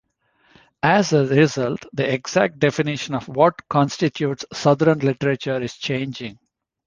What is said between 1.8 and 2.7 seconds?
the exact